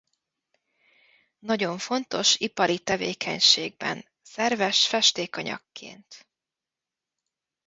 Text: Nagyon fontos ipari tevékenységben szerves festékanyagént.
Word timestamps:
Nagyon 1.39 1.77
fontos 1.77 2.37
ipari 2.39 2.79
tevékenységben 2.79 4.05
szerves 4.21 4.87
festékanyagént. 4.87 6.27